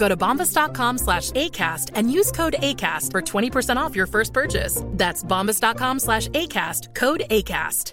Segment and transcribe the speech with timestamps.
[0.00, 4.82] Go to bombas.com slash ACAST and use code ACAST for 20% off your first purchase.
[4.86, 7.92] That's bombas.com slash ACAST, code ACAST.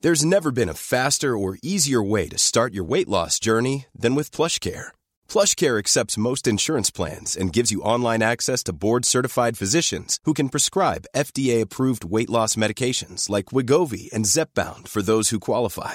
[0.00, 4.16] There's never been a faster or easier way to start your weight loss journey than
[4.16, 4.88] with PlushCare.
[5.28, 10.48] PlushCare accepts most insurance plans and gives you online access to board-certified physicians who can
[10.48, 15.94] prescribe FDA-approved weight loss medications like Wigovi and Zepbound for those who qualify.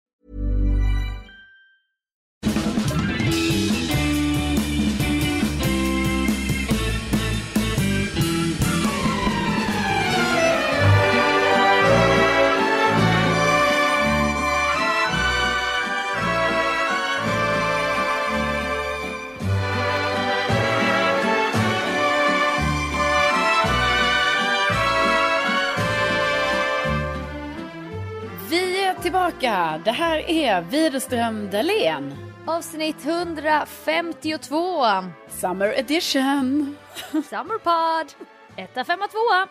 [29.77, 32.15] Det här är Widerström Dahlén.
[32.45, 34.85] Avsnitt 152.
[35.29, 36.77] Summer edition.
[37.11, 38.13] Summerpod.
[38.55, 39.47] Etta, femma, tvåa.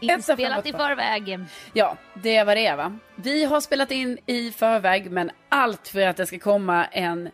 [0.00, 1.38] Inspelat i förväg.
[1.72, 2.98] Ja, det vad det va.
[3.16, 7.30] Vi har spelat in i förväg men allt för att det ska komma en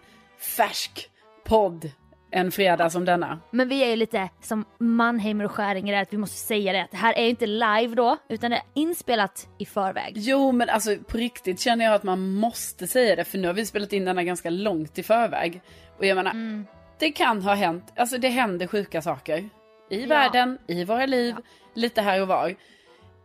[0.57, 1.11] färsk
[1.45, 1.91] podd
[2.31, 3.41] en fredag som denna.
[3.51, 6.83] Men vi är ju lite som Mannheimer och Skäringer är att vi måste säga det
[6.83, 10.13] att det här är ju inte live då utan det är inspelat i förväg.
[10.17, 13.55] Jo men alltså på riktigt känner jag att man måste säga det för nu har
[13.55, 15.61] vi spelat in denna ganska långt i förväg.
[15.99, 16.65] Och jag menar,
[16.99, 19.49] det kan ha hänt, alltså det händer sjuka saker.
[19.91, 21.37] I världen, i våra liv,
[21.75, 22.55] lite här och var.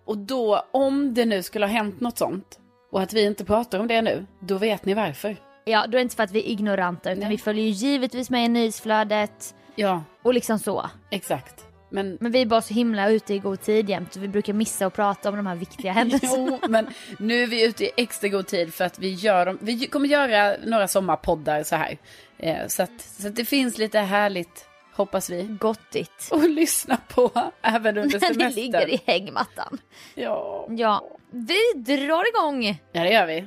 [0.05, 2.59] Och då, om det nu skulle ha hänt något sånt
[2.91, 5.37] och att vi inte pratar om det nu, då vet ni varför.
[5.66, 7.29] Ja, då är det inte för att vi är ignoranta utan Nej.
[7.29, 10.90] vi följer ju givetvis med i nyhetsflödet Ja, och liksom så.
[11.09, 11.66] exakt.
[11.90, 14.53] Men Men vi är bara så himla ute i god tid jämt och vi brukar
[14.53, 16.34] missa att prata om de här viktiga händelserna.
[16.62, 16.88] Jo, men
[17.19, 19.57] nu är vi ute i extra god tid för att vi gör dem.
[19.62, 21.97] Vi kommer göra några sommarpoddar så här.
[22.38, 26.30] Eh, så, att, så att det finns lite härligt, hoppas vi, Gottigt.
[26.31, 27.31] att lyssna på
[27.62, 28.63] även under När ni semestern.
[28.63, 29.78] ligger i hängmattan.
[30.16, 30.68] Ja.
[30.69, 32.81] Ja, vi drar igång.
[32.91, 33.45] ja, det gör vi.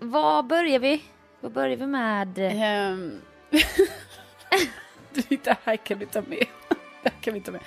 [0.00, 1.02] Vad börjar vi?
[1.44, 2.28] Vad börjar vi med?
[5.14, 6.46] Du, det här kan vi ta med.
[7.02, 7.60] Det här kan vi ta med.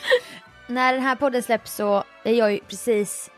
[0.68, 3.32] När den här podden släpps så är jag ju precis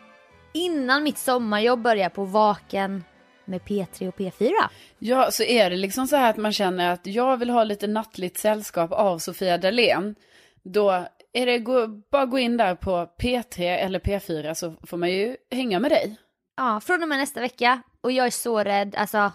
[0.54, 3.04] innan mitt sommarjobb börjar på Vaken
[3.46, 4.52] med P3 och P4.
[5.00, 7.88] Ja, så är det liksom så här att man känner att jag vill ha lite
[7.88, 10.16] nattligt sällskap av Sofia Dalén.
[10.64, 15.12] Då är det gå, bara gå in där på P3 eller P4 så får man
[15.12, 16.16] ju hänga med dig.
[16.58, 17.82] Ja, från och med nästa vecka.
[18.02, 18.96] Och jag är så rädd.
[18.96, 19.32] Alltså,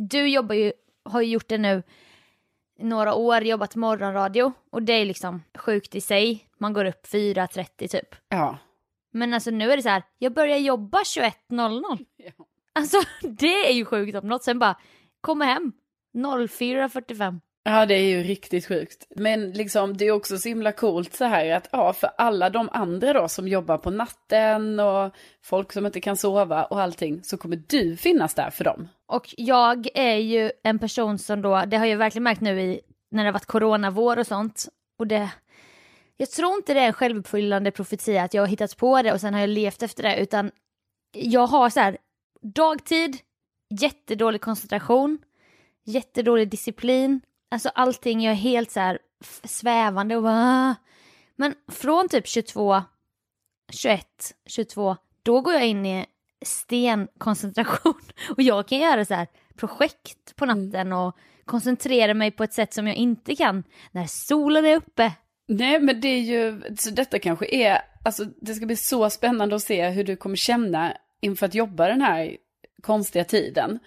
[0.00, 0.72] du jobbar ju,
[1.04, 1.82] har ju gjort det nu
[2.78, 4.52] några år, jobbat morgonradio.
[4.70, 6.48] Och det är liksom sjukt i sig.
[6.58, 8.14] Man går upp 4.30 typ.
[8.28, 8.58] Ja.
[9.12, 12.04] Men alltså nu är det så här, jag börjar jobba 21.00.
[12.16, 12.32] Ja.
[12.72, 12.96] Alltså
[13.28, 14.44] det är ju sjukt om något.
[14.44, 14.76] Sen bara,
[15.20, 15.72] komma hem
[16.14, 17.40] 04.45.
[17.66, 19.06] Ja, det är ju riktigt sjukt.
[19.16, 22.68] Men liksom, det är också så himla coolt så här att, ja, för alla de
[22.72, 27.36] andra då som jobbar på natten och folk som inte kan sova och allting, så
[27.36, 28.88] kommer du finnas där för dem.
[29.06, 32.80] Och jag är ju en person som då, det har jag verkligen märkt nu i,
[33.10, 34.68] när det har varit coronavår och sånt.
[34.98, 35.30] Och det,
[36.16, 39.20] jag tror inte det är en självuppfyllande profetia att jag har hittat på det och
[39.20, 40.50] sen har jag levt efter det, utan
[41.12, 41.98] jag har så här
[42.42, 43.18] dagtid,
[43.80, 45.18] jättedålig koncentration,
[45.84, 47.20] jättedålig disciplin.
[47.50, 48.98] Alltså allting, jag är helt så här
[49.44, 50.70] svävande och bara...
[50.70, 50.74] Ah.
[51.36, 52.82] Men från typ 22,
[53.72, 54.06] 21,
[54.46, 56.06] 22, då går jag in i
[56.44, 57.94] stenkoncentration.
[58.36, 59.26] Och jag kan göra så här
[59.56, 60.64] projekt på Mm.
[60.64, 65.12] natten och koncentrera mig på ett sätt som jag inte kan när solen är uppe.
[65.48, 69.56] Nej, men det är ju, så detta kanske är, alltså det ska bli så spännande
[69.56, 72.36] att se hur du kommer känna inför att jobba den här
[72.82, 73.78] konstiga tiden.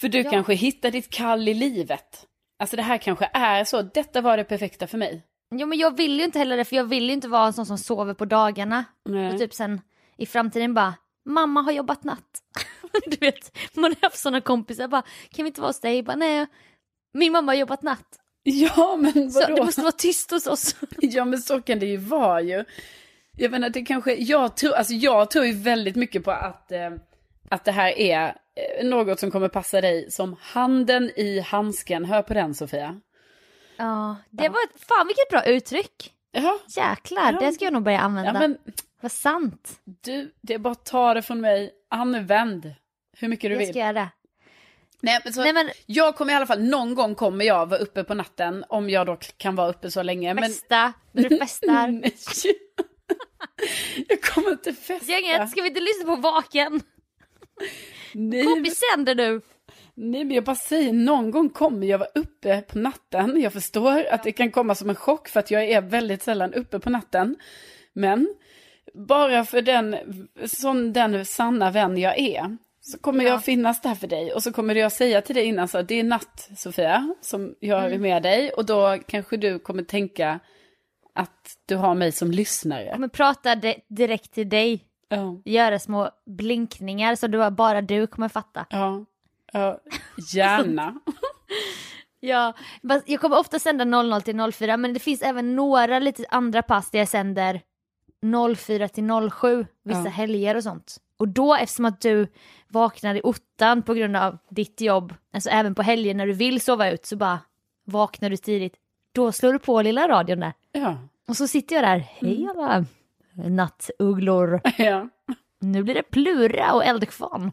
[0.00, 0.30] För du Ja.
[0.30, 2.26] kanske hittar ditt kall i livet.
[2.58, 5.22] Alltså det här kanske är så, detta var det perfekta för mig.
[5.54, 7.52] Jo men jag vill ju inte heller det för jag vill ju inte vara en
[7.52, 8.84] sån som sover på dagarna.
[9.04, 9.32] Nej.
[9.32, 9.80] Och typ sen
[10.16, 10.94] i framtiden bara,
[11.26, 12.42] mamma har jobbat natt.
[13.06, 16.02] du vet, man har haft såna kompisar bara, kan vi inte vara hos dig?
[16.02, 16.46] Bara, nej,
[17.14, 18.18] min mamma har jobbat natt.
[18.42, 19.54] Ja, men Så vadå?
[19.54, 20.76] det måste vara tyst hos oss.
[21.00, 22.64] Ja, men så kan det ju vara ju.
[23.38, 26.90] Jag menar, det kanske, jag tror, alltså jag tror ju väldigt mycket på att, eh,
[27.50, 28.36] att det här är
[28.80, 32.04] eh, något som kommer passa dig som handen i handsken.
[32.04, 33.00] Hör på den Sofia.
[33.76, 36.12] Ja, det var ett, fan vilket bra uttryck.
[36.32, 37.38] Ja, Jäklar, Ja.
[37.40, 38.32] det ska jag nog börja använda.
[38.32, 38.58] ja men
[39.00, 39.80] Vad sant.
[39.84, 42.74] du, det är bara att ta det från mig, använd
[43.16, 43.68] hur mycket du Jag vill.
[43.68, 44.08] ska göra det.
[45.00, 47.80] Nej, men så, Nej men Jag kommer i alla fall, någon gång kommer jag vara
[47.80, 50.34] uppe på natten, om jag då kan vara uppe så länge.
[50.34, 50.44] Men...
[50.44, 52.02] festa, när du festar.
[54.08, 55.12] Jag kommer inte festa.
[55.12, 56.80] Gänget, ska vi inte lyssna på Vaken?
[58.14, 59.40] Nej, men- vi sänder nu.
[59.94, 63.40] Nej men jag bara säger, någon gång kommer jag vara uppe på natten.
[63.40, 66.54] Jag förstår att det kan komma som en chock för att jag är väldigt sällan
[66.54, 67.36] uppe på natten.
[67.92, 68.34] Men
[68.96, 69.96] bara för den,
[70.46, 73.30] som den sanna vän jag är, så kommer Ja.
[73.30, 74.32] jag finnas där för dig.
[74.32, 77.54] Och så kommer jag säga till dig innan så att det är natt Sofia som
[77.60, 77.92] jag Mm.
[77.92, 78.50] är med dig.
[78.50, 80.40] Och då kanske du kommer tänka
[81.14, 82.84] att du har mig som lyssnare.
[82.84, 84.84] Jag kommer prata di- direkt till dig.
[85.08, 88.66] Ja, Göra små blinkningar så du, bara du kommer fatta.
[88.70, 89.04] ja,
[89.52, 89.78] ja
[90.34, 90.94] gärna.
[92.20, 92.52] Ja,
[93.06, 96.90] jag kommer ofta sända 00 till 04 men det finns även några lite andra pass
[96.90, 97.60] där jag sänder
[98.56, 100.10] 04 till 07 vissa Ja.
[100.10, 100.96] helger och sånt.
[101.18, 102.26] Och då eftersom att du
[102.68, 106.60] vaknar i ottan på grund av ditt jobb, alltså även på helger när du vill
[106.60, 107.40] sova ut så bara
[107.84, 108.74] vaknar du tidigt.
[109.12, 110.52] Då slår du på lilla radion där.
[110.72, 110.98] Ja,
[111.28, 112.84] Och så sitter jag där, hej alla
[113.34, 114.60] nattugglor.
[114.78, 115.08] ja.
[115.60, 117.52] Nu blir det plura och eldkvarn.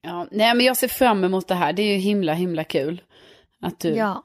[0.00, 1.72] Ja, nej men jag ser fram emot det här.
[1.72, 3.02] Det är ju himla himla kul
[3.60, 4.22] att du, Ja.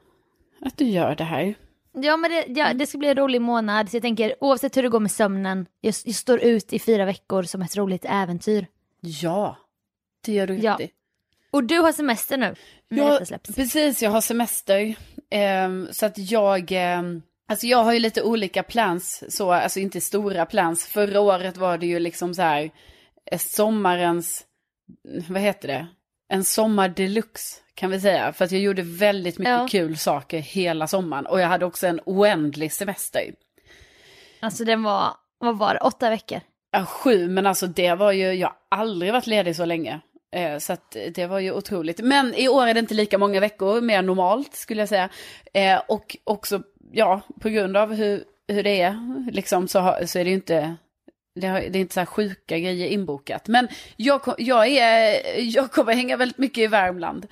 [0.60, 1.54] att du gör det här.
[2.02, 4.82] Ja men det, ja, det ska bli en rolig månad, så jag tänker oavsett hur
[4.82, 8.66] det går med sömnen, jag, jag står ut i fyra veckor som ett roligt äventyr.
[9.00, 9.56] Ja,
[10.24, 10.80] det gör du Ja.
[10.80, 10.90] i.
[11.50, 12.54] Och du har semester nu,
[12.88, 13.20] Ja,
[13.56, 14.94] precis, jag har semester.
[15.30, 20.00] Ehm, så att jag, ehm, alltså jag har ju lite olika plans, så, alltså inte
[20.00, 20.86] stora plans.
[20.86, 22.70] Förra året var det ju liksom så här,
[23.30, 24.44] eh, sommarens,
[25.28, 25.86] vad heter det?
[26.28, 28.32] En sommar deluxe kan vi säga.
[28.32, 29.66] För att jag gjorde väldigt mycket Ja.
[29.70, 31.26] kul saker hela sommaren.
[31.26, 33.34] Och jag hade också en oändlig semester.
[34.40, 35.08] Alltså den var,
[35.38, 36.40] vad var det, åtta veckor?
[36.70, 40.00] Ja, sju, men alltså det var ju, jag har aldrig varit ledig så länge.
[40.32, 42.00] Eh, så att det var ju otroligt.
[42.00, 45.08] Men i år är det inte lika många veckor, mer normalt skulle jag säga.
[45.54, 50.24] Eh, och också, ja, på grund av hur, hur det är, liksom, så, så är
[50.24, 50.76] det ju inte,
[51.40, 53.48] det, är inte så här sjuka grejer inbokat.
[53.48, 55.20] Men jag, jag, är,
[55.56, 57.26] jag kommer hänga väldigt mycket i Värmland,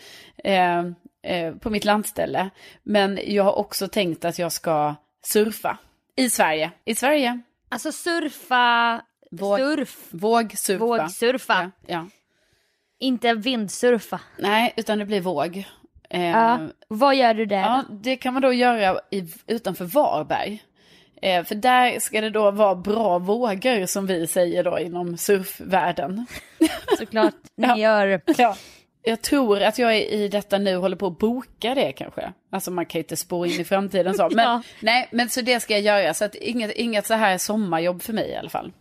[0.45, 0.79] eh,
[1.23, 2.51] eh, på mitt landställe.
[2.83, 4.95] Men jag har också tänkt att jag ska
[5.27, 5.79] surfa
[6.17, 6.71] i Sverige.
[6.85, 7.41] I Sverige.
[7.69, 10.85] Alltså surfa, Våg- surf, Vågsurfa.
[10.85, 12.07] vågsurfa, Ja, ja.
[12.99, 14.21] inte vindsurfa.
[14.39, 15.65] Nej, utan det blir våg.
[16.11, 16.29] Eh, Ja.
[16.61, 16.69] ja.
[16.89, 17.85] Vad gör du där?
[17.91, 20.63] det kan man då göra i, utanför Varberg.
[21.23, 26.27] Eh, för där ska det då vara bra vågor som vi säger då inom surfvärlden.
[26.99, 27.79] Såklart ni Ja.
[27.79, 28.21] gör.
[28.39, 28.57] Ja.
[29.03, 32.33] Jag tror att jag i i detta nu håller på att boka det kanske.
[32.53, 34.29] Alltså man kan ju inte spå in i framtiden så.
[34.33, 34.63] Men, Ja.
[34.81, 36.15] Nej, men så det ska jag göra.
[36.15, 38.73] Så att inget, inget så här sommarjobb för mig i alla fall.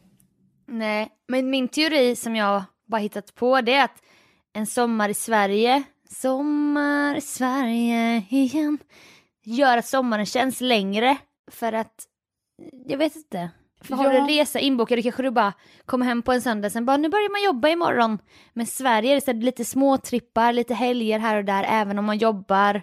[0.67, 3.97] Nej, men min teori som jag bara hittat på det är att
[4.53, 8.77] en sommar i Sverige, sommar i Sverige igen,
[9.45, 11.17] gör att sommaren känns längre
[11.51, 11.93] för att,
[12.85, 13.49] jag vet inte.
[13.81, 15.53] För har du en resa inbokad då kanske du bara
[15.85, 18.19] kommer hem på en söndag sen bara nu börjar man jobba imorgon.
[18.53, 22.17] Men Sverige är det så lite småtrippar, lite helger här och där även om man
[22.17, 22.81] jobbar.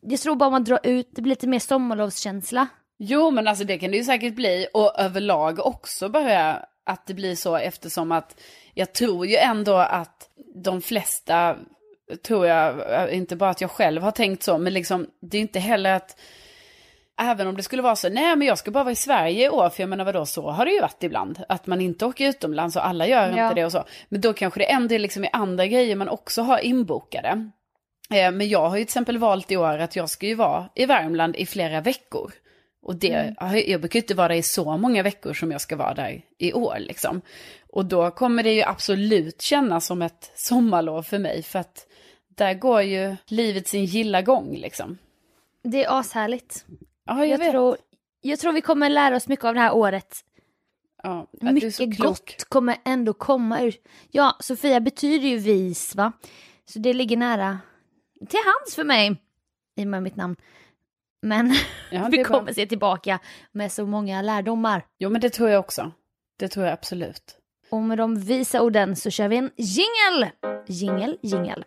[0.00, 2.66] Jag tror bara man drar ut, det blir lite mer sommarlovskänsla.
[2.98, 4.66] Jo, men alltså det kan det ju säkert bli.
[4.72, 8.40] Och överlag också bara att det blir så eftersom att
[8.74, 11.56] jag tror ju ändå att de flesta,
[12.26, 15.58] tror jag, inte bara att jag själv har tänkt så, men liksom det är inte
[15.58, 16.20] heller att
[17.20, 19.48] även om det skulle vara så, nej men jag ska bara vara i Sverige i
[19.48, 21.42] år, för jag menar vadå, så har det ju varit ibland.
[21.48, 23.44] Att man inte åker utomlands och alla gör Ja.
[23.44, 23.84] inte det och så.
[24.08, 27.50] Men då kanske det ändå är liksom i andra grejer man också har inbokade.
[28.10, 30.68] Eh, Men jag har ju till exempel valt i år att jag ska ju vara
[30.74, 32.32] i Värmland i flera veckor.
[32.82, 33.34] Och det,
[33.66, 36.22] jag brukar ju inte vara där i så många veckor som jag ska vara där
[36.38, 37.20] i år liksom.
[37.72, 41.86] Och då kommer det ju absolut kännas som ett sommarlov för mig, för att
[42.28, 44.98] där går ju livet sin gilla gång liksom.
[45.62, 46.64] Det är ashärligt.
[47.04, 47.50] Ja, jag, Jag, vet.
[47.50, 47.76] tror,
[48.20, 50.16] jag tror vi kommer lära oss mycket av det här året.
[51.02, 53.74] ja, Mycket gott kommer ändå komma ur.
[54.10, 56.12] Ja, Sofia betyder ju vis va?
[56.64, 57.58] Så det ligger nära
[58.28, 59.16] till hands för mig.
[59.76, 60.36] I och med mitt namn.
[61.22, 61.54] Men
[61.90, 63.18] Ja, vi kommer se tillbaka
[63.52, 64.86] med så många lärdomar.
[64.98, 65.92] Jo, men det tror jag också.
[66.38, 67.38] Det tror jag absolut.
[67.70, 70.30] Och med de visa orden så kör vi en jingel!
[70.66, 71.64] Jingel, jingel.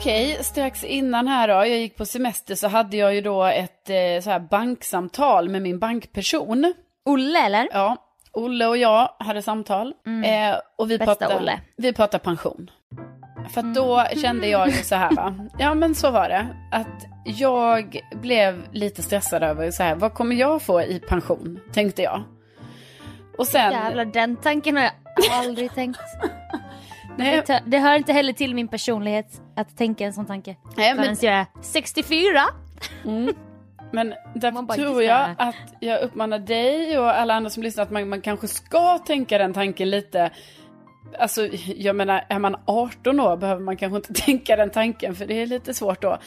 [0.00, 3.90] Okej, strax innan här då, jag gick på semester så hade jag ju då ett
[3.90, 6.74] eh, så här banksamtal med min bankperson.
[7.04, 7.68] Olle eller?
[7.72, 7.96] Ja,
[8.32, 9.86] Olle och jag hade samtal.
[10.24, 10.98] Eh, och vi Mm.
[10.98, 11.60] Bästa pratade, Olle.
[11.76, 12.70] vi pratade pension.
[13.54, 16.46] För att då kände jag ju så här va, ja men så var det.
[16.72, 21.60] Att jag blev lite stressad över så här, vad kommer jag få i pension?
[21.72, 22.22] Tänkte jag.
[23.38, 23.72] Och sen...
[23.72, 24.92] Jävlar, den tanken har jag
[25.32, 26.00] aldrig tänkt.
[27.24, 30.56] nej, Det, det hör inte heller till min personlighet att tänka en sån tanke.
[30.76, 32.40] nej, men, jag är 64.
[33.92, 38.08] Men därför tror jag att jag uppmanar dig och alla andra som lyssnar att man,
[38.08, 40.30] man kanske ska tänka den tanken lite.
[41.18, 45.26] Alltså jag menar, är man 18 år behöver man kanske inte tänka den tanken för
[45.26, 46.18] det är lite svårt då.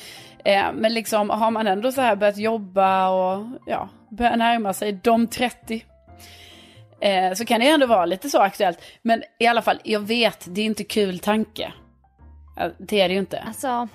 [0.45, 4.99] Eh, men liksom har man ändå så här börjat jobba och ja, börjar närma sig
[5.03, 5.85] de 30.
[7.03, 8.79] Eh, så kan det ändå vara lite så aktuellt.
[9.01, 11.73] Men i alla fall, jag vet, det är inte kul tanke.
[12.79, 13.39] Det är det ju inte.
[13.39, 13.87] Alltså,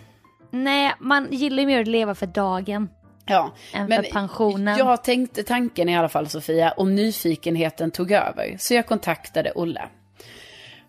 [0.50, 2.88] nej, man gillar ju mer att leva för dagen
[3.26, 4.78] Ja, än men för pensionen.
[4.78, 8.56] jag tänkte tanken i alla fall Sofia och nyfikenheten tog över.
[8.58, 9.82] Så jag kontaktade Olle.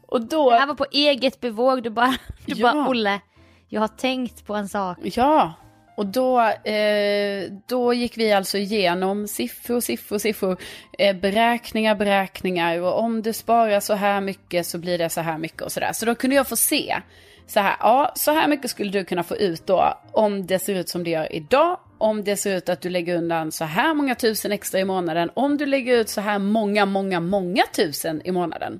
[0.07, 2.73] Och då, Det här var på eget bevåg, du bara, du Ja.
[2.73, 3.19] bara Olle,
[3.67, 4.97] jag har tänkt på en sak.
[5.03, 5.53] ja,
[6.00, 10.58] och då, eh, då gick vi alltså igenom siffror, siffror, siffror,
[11.00, 12.82] eh, beräkningar, beräkningar.
[12.82, 15.94] Och om du sparar så här mycket så blir det så här mycket och sådär.
[15.94, 17.01] Så då kunde jag få se,
[17.48, 20.75] så här, ja, så här mycket skulle du kunna få ut då om det ser
[20.75, 23.94] ut som det gör idag, om det ser ut att du lägger undan så här
[23.94, 28.22] många tusen extra i månaden, om du lägger ut så här många, många, många tusen
[28.25, 28.79] i månaden.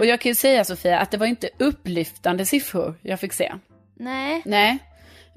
[0.00, 3.52] Och jag kan ju säga Sofia att det var inte upplyftande siffror jag fick se.
[3.94, 4.78] Nej, Nej,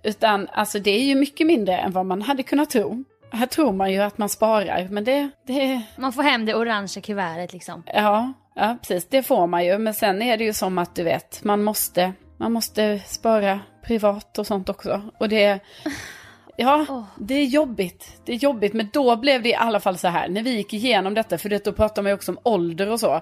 [0.05, 3.03] utan alltså det är ju mycket mindre än vad man hade kunnat tro.
[3.31, 7.01] Här tror man ju att man sparar, men det, det man får hem det orangea
[7.01, 7.83] kuvertet liksom.
[7.93, 9.77] ja, ja, precis, det får man ju.
[9.77, 14.37] Men sen är det ju som att du vet, man måste, man måste spara privat
[14.37, 15.01] och sånt också.
[15.19, 15.59] Och det,
[16.57, 18.21] ja, det är jobbigt.
[18.25, 20.73] Det är jobbigt, men då blev det i alla fall så här, när vi gick
[20.73, 23.21] igenom detta, för det, då pratar man ju också om ålder och så.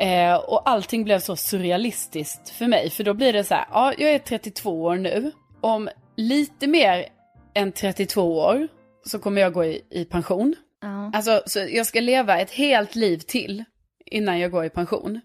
[0.00, 2.90] Eh, och allting blev så surrealistiskt för mig.
[2.90, 5.32] För då blir det så här, ja, jag är 32 år nu.
[5.64, 7.06] Om lite mer
[7.54, 8.68] än 32 år
[9.06, 10.54] så kommer jag gå i, i pension.
[10.82, 11.10] Ja.
[11.14, 13.64] Alltså, så jag ska leva ett helt liv till
[14.06, 15.20] innan jag går i pension.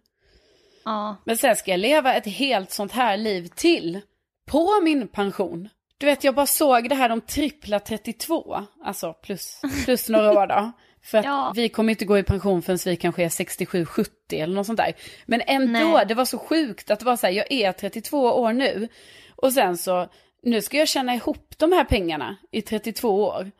[0.85, 1.15] ja.
[1.25, 3.99] Men sen ska jag leva ett helt sånt här liv till
[4.47, 5.69] på min pension.
[5.97, 10.47] Du vet, jag bara såg det här, de trippla 32, alltså plus, plus några år
[10.47, 10.71] då.
[11.03, 11.51] För att Ja.
[11.55, 14.93] vi kommer inte gå i pension förrän vi kanske är 67-70 eller något sånt där.
[15.25, 16.05] Men ändå, Nej.
[16.07, 18.87] det var så sjukt att det var så här, jag är 32 år nu.
[19.35, 20.07] Och sen så,
[20.43, 23.51] nu ska jag tjäna ihop de här pengarna i 32 år.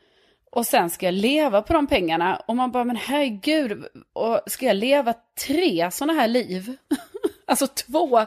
[0.52, 2.42] Och sen ska jag leva på de pengarna.
[2.48, 5.14] Och man bara, men herregud, och ska jag leva
[5.48, 6.76] tre sådana här liv?
[7.48, 8.26] alltså två,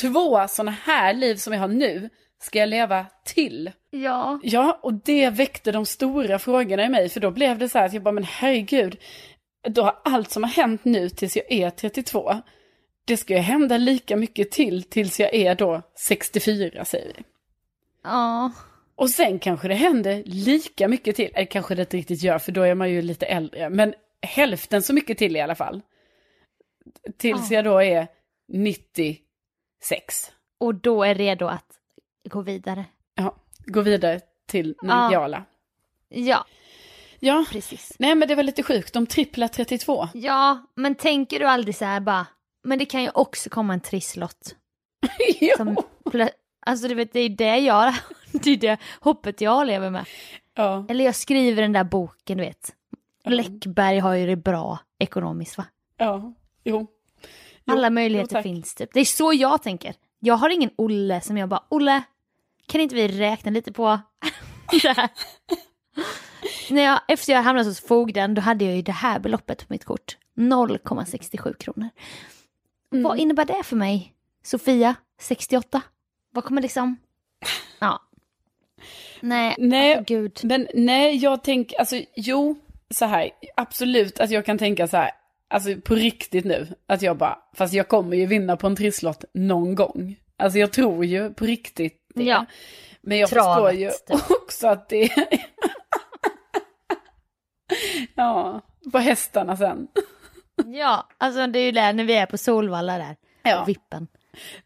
[0.00, 2.10] två sådana här liv som jag har nu,
[2.42, 3.70] ska jag leva till?
[3.90, 4.40] Ja.
[4.42, 7.86] Ja, och det väckte de stora frågorna i mig, för då blev det så här
[7.86, 8.96] att jag bara, men herregud,
[9.68, 12.42] då har allt som har hänt nu tills jag är 32,
[13.04, 17.22] det ska ju hända lika mycket till tills jag är då 64, säger vi.
[18.04, 18.52] Ja.
[18.96, 22.52] Och sen kanske det händer lika mycket till, eller kanske det inte riktigt gör, för
[22.52, 25.82] då är man ju lite äldre, men hälften så mycket till i alla fall.
[27.18, 28.06] Tills jag då är
[28.48, 30.32] 96.
[30.58, 31.78] Och då är redo att
[32.30, 32.84] gå vidare.
[33.14, 34.86] Ja, gå vidare till Ja.
[34.86, 35.44] Nangijala.
[36.08, 36.46] Ja,
[37.20, 37.92] Ja, precis.
[37.98, 40.08] nej men det var lite sjukt, de tripplar 32.
[40.14, 42.26] Ja, men tänker du aldrig så här bara,
[42.62, 44.54] men det kan ju också komma en trisslott.
[45.40, 45.56] ja.
[45.56, 45.76] Som
[46.66, 47.94] alltså du vet, det är det jag,
[48.32, 50.04] det är det hoppet jag lever med.
[50.54, 50.86] ja.
[50.88, 52.74] Eller jag skriver den där boken, du vet.
[53.24, 55.64] Läckberg har ju det bra ekonomiskt va?
[55.96, 56.86] Ja, jo.
[57.66, 58.42] Alla möjligheter tack.
[58.42, 58.90] finns typ.
[58.92, 59.94] Det är så jag tänker.
[60.20, 62.02] Jag har ingen Olle som jag bara, Olle,
[62.66, 64.00] kan inte vi räkna lite på
[64.82, 65.08] det här?
[66.70, 69.72] När jag, efter jag hamnade hos fogden, då hade jag ju det här beloppet på
[69.72, 70.16] mitt kort.
[70.36, 71.88] 0,67 kronor.
[72.92, 73.02] Mm.
[73.04, 74.14] Vad innebär det för mig?
[74.42, 75.82] Sofia, 68?
[76.34, 76.96] Vad kommer liksom...
[77.78, 78.02] Ja.
[79.20, 79.94] Nej, Nej.
[79.94, 80.40] alltså, gud.
[80.42, 82.56] Men nej, jag tänker, alltså jo,
[82.90, 85.10] så här, absolut att jag kan tänka så här,
[85.50, 89.24] alltså på riktigt nu, att jag bara, fast jag kommer ju vinna på en trisslott
[89.34, 90.16] någon gång.
[90.36, 92.24] Alltså jag tror ju på riktigt det.
[92.24, 92.46] Ja.
[93.00, 94.30] Men jag Travet, förstår ju typ.
[94.42, 95.10] också att det
[98.14, 98.60] Ja,
[98.92, 99.88] på hästarna sen.
[100.66, 103.16] Ja, alltså det är ju där när vi är på Solvalla där.
[103.42, 103.58] Ja.
[103.58, 104.08] På vippen.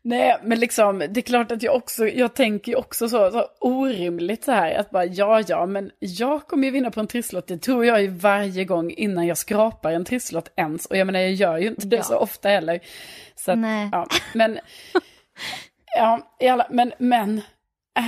[0.02, 3.46] Nej, men liksom, det är klart att jag också, jag tänker ju också så, så
[3.60, 7.46] orimligt så här, att bara ja, ja, men jag kommer ju vinna på en trisslott,
[7.46, 11.20] det tror jag ju varje gång innan jag skrapar en trisslott ens, och jag menar
[11.20, 12.02] jag gör ju inte det Ja.
[12.02, 12.80] så ofta heller.
[13.36, 13.88] Så att, Nej.
[13.92, 14.58] ja, men,
[15.96, 17.40] ja, alla, men, men,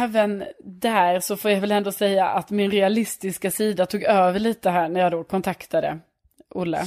[0.02, 4.70] även där så får jag väl ändå säga att min realistiska sida tog över lite
[4.70, 5.98] här när jag då kontaktade
[6.54, 6.84] Olle.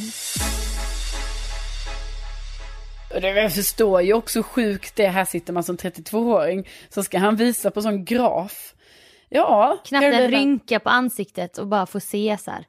[3.13, 6.67] Och det, jag förstår ju också sjukt det här sitter man som 32-åring.
[6.89, 8.73] Så ska han visa på sån graf.
[9.29, 12.65] Ja, Knappt en rynka på ansiktet och bara få se så här.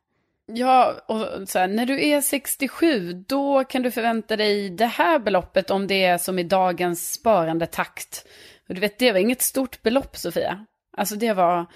[0.46, 5.18] Ja, och så här, när du är 67, då kan du förvänta dig det här
[5.18, 8.26] beloppet om det är som i dagens sparande takt.
[8.68, 10.66] Och du vet, det var inget stort belopp, Sofia.
[10.96, 11.66] Alltså det var,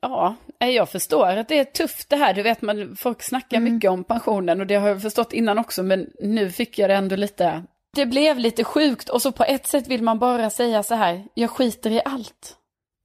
[0.00, 2.34] ja, nej, jag förstår att det är tufft det här.
[2.34, 5.82] Du vet, man, folk snackar mycket om pensionen och det har jag förstått innan också,
[5.82, 7.62] men nu fick jag det ändå lite,
[7.96, 11.24] det blev lite sjukt och så på ett sätt vill man bara säga så här,
[11.34, 12.56] jag skiter i allt.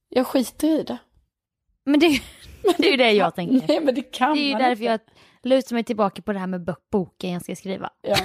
[0.08, 0.98] Jag skiter i det.
[1.84, 2.08] Men det,
[2.78, 3.68] det är ju det jag tänker.
[3.68, 4.84] Nej, men det kan Det är ju därför inte.
[4.84, 5.00] jag
[5.42, 7.90] lutar mig tillbaka på det här med bo- boken jag ska skriva.
[8.02, 8.16] Ja.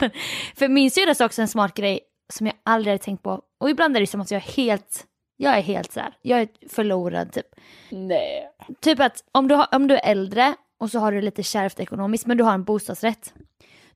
[0.56, 2.00] För min syrra sa också en smart grej
[2.32, 3.40] som jag aldrig hade tänkt på.
[3.60, 5.04] Och ibland är det som att jag helt,
[5.42, 7.46] jag är helt så här, jag är förlorad typ.
[7.90, 8.50] Nej.
[8.80, 11.80] Typ att om du, har, om du är äldre och så har du lite kärvt
[11.80, 13.34] ekonomiskt men du har en bostadsrätt.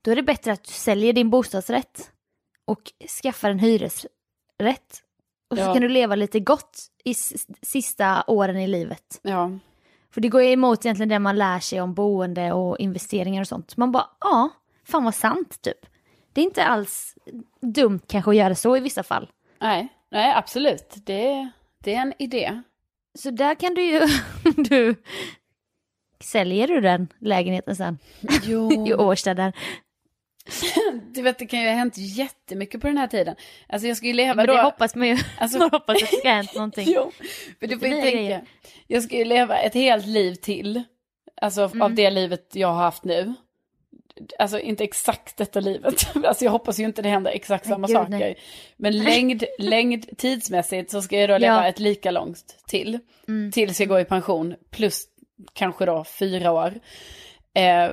[0.02, 2.10] Då är det bättre att du säljer din bostadsrätt
[2.64, 2.80] och
[3.22, 5.02] skaffar en hyresrätt.
[5.50, 5.72] Och så Ja.
[5.72, 7.14] kan du leva lite gott i
[7.62, 9.20] sista åren i livet.
[9.22, 9.50] Ja.
[10.10, 13.48] För det går ju emot egentligen det man lär sig om boende och investeringar och
[13.48, 13.76] sånt.
[13.76, 14.48] Man bara, ja,
[14.84, 15.86] fan vad sant typ.
[16.32, 17.14] Det är inte alls
[17.60, 19.30] dumt kanske att göra så i vissa fall.
[19.60, 20.94] Nej, nej absolut.
[21.06, 21.50] Det,
[21.84, 22.62] det är en idé.
[23.18, 24.00] Så där kan du ju,
[24.56, 24.94] du,
[26.24, 28.94] säljer du den lägenheten sen i Jo.
[28.98, 29.52] Årsta där.
[31.14, 33.36] Du vet, det kan ju ha hänt jättemycket på den här tiden.
[33.68, 34.52] Alltså jag ska ju leva Men då...
[34.54, 36.84] det hoppas man ju, Alltså- man hoppas att det ska ha hänt någonting.
[36.88, 37.10] Jo,
[37.60, 38.46] för du får ju tänka.
[38.86, 40.82] Jag ska ju leva ett helt liv till.
[41.40, 41.94] Alltså av Mm.
[41.94, 43.34] det livet jag har haft nu.
[44.38, 46.08] Alltså inte exakt detta livet.
[46.24, 48.10] Alltså jag hoppas ju inte det händer exakt samma gud, saker.
[48.10, 48.38] nej.
[48.76, 51.68] Men längd, längd tidsmässigt så ska jag då leva Ja.
[51.68, 52.98] ett lika långt till.
[53.28, 53.52] Mm.
[53.52, 54.54] Tills jag går i pension.
[54.70, 55.04] Plus
[55.52, 56.74] kanske då fyra år.
[57.54, 57.90] Eh,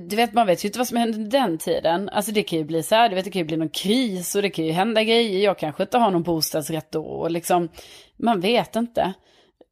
[0.00, 2.08] du vet, man vet ju inte vad som händer den tiden.
[2.08, 4.34] Alltså det kan ju bli så här, du vet, det kan ju bli någon kris
[4.34, 5.40] och det kan ju hända grejer.
[5.44, 7.04] Jag kanske inte har någon bostadsrätt då.
[7.04, 7.68] Och liksom,
[8.16, 9.12] man vet inte.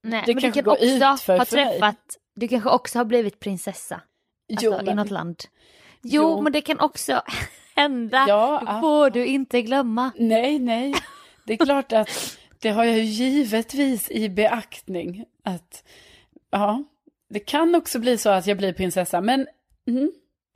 [0.03, 1.64] Nej, det men du kanske kan går också utför ha för mig.
[1.73, 1.97] träffat,
[2.35, 4.01] du kanske också har blivit prinsessa.
[4.50, 5.37] Alltså Jo, i men- något land.
[6.02, 6.40] Jo, Jo.
[6.42, 7.22] men det kan också
[7.76, 8.24] hända.
[8.28, 8.81] Ja, ja.
[8.81, 10.11] får du inte glömma.
[10.16, 10.94] Nej, nej.
[11.46, 15.24] Det är klart att det har jag ju givetvis i beaktning.
[15.44, 15.85] Att,
[16.50, 16.85] ja,
[17.31, 19.20] det kan också bli så att jag blir prinsessa.
[19.20, 19.46] Men,
[19.88, 20.12] mm,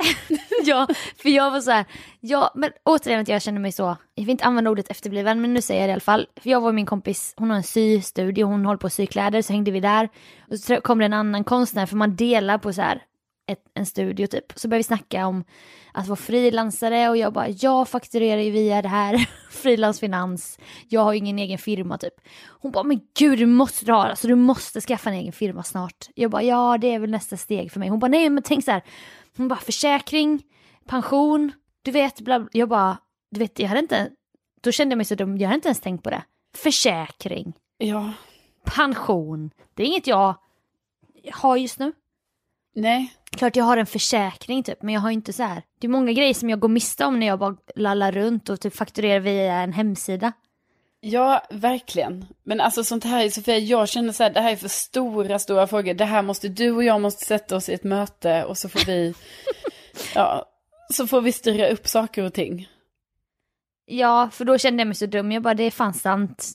[0.65, 0.87] ja,
[1.23, 1.85] för jag var så här,
[2.21, 5.55] ja men återigen att jag känner mig så, jag vill inte använda ordet efterbliven men
[5.55, 6.27] nu säger jag det i alla fall.
[6.37, 9.43] För jag var min kompis, hon har en systudio, hon håller på att sy kläder
[9.43, 10.09] så hängde vi där.
[10.51, 13.03] Och så kom det en annan konstnär för man delar på så här
[13.47, 14.53] ett, en studio typ.
[14.57, 15.45] Så började vi snacka om
[15.93, 21.13] att vara frilansare och jag bara, jag fakturerar ju via det här, frilansfinans, jag har
[21.13, 22.15] ju ingen egen firma typ.
[22.47, 26.09] Hon bara, men gud du måste dra, alltså du måste skaffa en egen firma snart.
[26.15, 27.89] Jag bara, ja det är väl nästa steg för mig.
[27.89, 28.83] Hon bara, nej men tänk så här,
[29.37, 30.43] hon bara, försäkring,
[30.87, 32.49] pension, du vet, bla, bla.
[32.53, 32.99] jag bara,
[33.31, 34.11] du vet, jag hade inte,
[34.61, 36.23] då kände jag mig så dum, jag hade inte ens tänkt på det.
[36.57, 38.13] Försäkring, ja,
[38.65, 40.35] pension, det är inget jag
[41.33, 41.93] har just nu.
[42.77, 43.13] Nej.
[43.31, 45.63] Klart jag har en försäkring typ, men jag har inte så här.
[45.79, 48.61] Det är många grejer som jag går miste om när jag bara lallar runt och
[48.61, 50.33] typ fakturerar via en hemsida.
[51.01, 52.27] Ja, verkligen.
[52.43, 55.67] Men alltså sånt här, Sofia, jag känner så här, det här är för stora, stora
[55.67, 55.95] frågor.
[55.95, 58.87] Det här måste du och jag måste sätta oss i ett möte och så får
[58.87, 59.15] vi,
[60.15, 60.47] ja,
[60.93, 62.69] så får vi styra upp saker och ting.
[63.85, 65.33] Ja, för då kände jag mig så dum.
[65.33, 66.53] Jag bara, det är fan sant.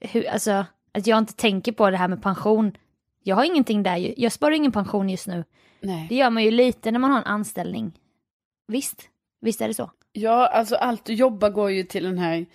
[0.00, 2.76] Hur, alltså, att jag inte tänker på det här med pension.
[3.22, 4.14] Jag har ingenting där ju.
[4.16, 5.44] Jag sparar ingen pension just nu.
[5.80, 6.06] Nej.
[6.08, 7.92] Det gör man ju lite när man har en anställning.
[8.68, 9.02] Visst,
[9.40, 9.90] visst är det så.
[10.12, 12.46] Ja, alltså allt du jobbar går ju till den här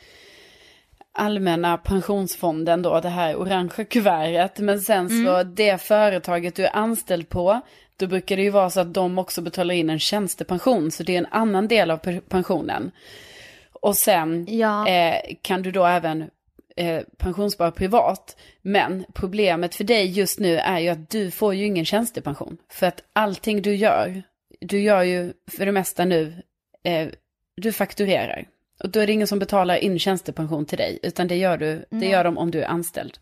[1.12, 4.60] allmänna pensionsfonden då, det här orangea kuvertet.
[4.60, 5.56] Men sen så Mm.
[5.56, 7.62] det företaget du är anställd på,
[7.98, 10.92] då brukar det ju vara så att de också betalar in en tjänstepension.
[10.92, 12.92] Så det är en annan del av pe- pensionen.
[13.82, 14.88] Och sen Ja.
[14.88, 16.30] eh, kan du då även
[16.76, 18.38] eh, pensionsspara privat.
[18.62, 22.58] Men problemet för dig just nu är ju att du får ju ingen tjänstepension.
[22.72, 24.24] För att allting du gör,
[24.60, 26.34] du gör ju för det mesta nu,
[26.84, 27.08] eh,
[27.56, 28.48] du fakturerar.
[28.80, 31.86] Och då är det ingen som betalar in tjänstepension till dig, utan det gör du,
[31.90, 33.18] det gör de om du är anställd.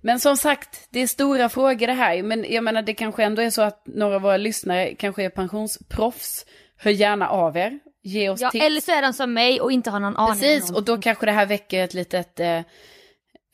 [0.00, 2.22] Men som sagt, det är stora frågor det här.
[2.22, 5.28] Men jag menar, det kanske ändå är så att några av våra lyssnare kanske är
[5.28, 6.46] pensionsproffs.
[6.76, 8.64] Hör gärna av er, ge oss Ja, tips.
[8.64, 10.40] eller så är de som mig och inte har någon aning.
[10.40, 12.60] Precis, och då kanske det här väcker ett litet eh,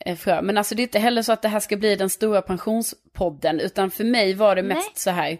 [0.05, 0.41] eh, frö.
[0.41, 3.59] Men alltså det är inte heller så att det här ska bli den stora pensionspodden,
[3.59, 4.93] utan för mig var det mest Nej.
[4.95, 5.37] så här.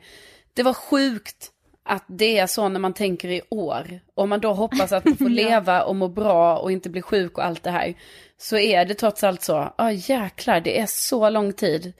[0.53, 1.51] Det var sjukt
[1.83, 3.99] att det är så när man tänker i år.
[4.15, 7.37] Om man då hoppas att man får leva och må bra och inte bli sjuk
[7.37, 7.93] och allt det här.
[8.37, 11.93] Så är det trots allt så, ja ah, jäklar, det är så lång tid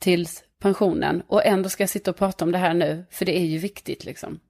[0.00, 1.22] tills pensionen.
[1.26, 3.58] Och ändå ska jag sitta och prata om det här nu, för det är ju
[3.58, 4.40] viktigt liksom.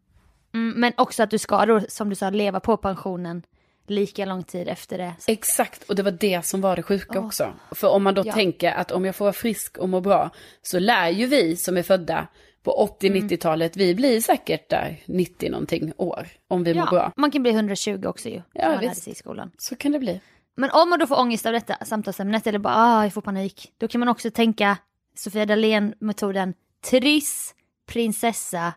[0.55, 3.43] Mm, men också att du ska då, som du sa, leva på pensionen
[3.87, 5.15] lika lång tid efter det.
[5.19, 7.53] Så, Exakt, och det var det som var det sjuka också.
[7.71, 8.33] För om man då Ja.
[8.33, 10.31] tänker att om jag får vara frisk och må bra,
[10.63, 12.27] så lär ju vi som är födda
[12.63, 17.13] på 80-90-talet, vi blir säkert där 90 någonting år, om vi mår ja, bra.
[17.17, 18.43] man kan bli 120 också ju.
[18.53, 19.09] Ja, visst.
[19.09, 19.51] i skolan.
[19.59, 20.21] Så kan det bli.
[20.57, 23.73] Men om man då får ångest av detta samtalsämnet eller bara ah, jag får panik.
[23.79, 24.77] Då kan man också tänka
[25.17, 26.55] Sofia Dalén-metoden
[26.91, 27.55] Triss,
[27.87, 28.73] prinsessa,